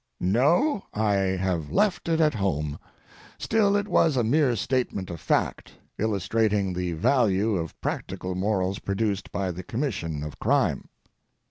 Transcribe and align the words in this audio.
]No! 0.39 0.85
I 0.95 1.13
have 1.13 1.71
left 1.71 2.09
it 2.09 2.19
at 2.19 2.33
home. 2.33 2.79
Still, 3.37 3.75
it 3.75 3.87
was 3.87 4.17
a 4.17 4.23
mere 4.23 4.55
statement 4.55 5.11
of 5.11 5.19
fact, 5.21 5.73
illustrating 5.99 6.73
the 6.73 6.93
value 6.93 7.55
of 7.55 7.79
practical 7.81 8.33
morals 8.33 8.79
produced 8.79 9.31
by 9.31 9.51
the 9.51 9.61
commission 9.61 10.23
of 10.23 10.39
crime. 10.39 10.89